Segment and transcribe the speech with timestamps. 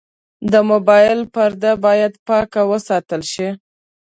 [0.51, 3.49] د موبایل پرده باید پاکه وساتل شي.